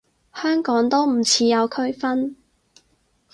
[0.33, 2.35] 香港都唔似有區分